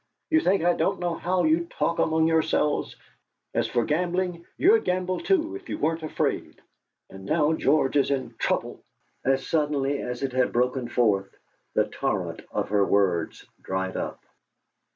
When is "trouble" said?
8.39-8.81